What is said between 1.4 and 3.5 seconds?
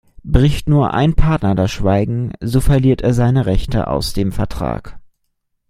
das Schweigen, so verliert er seine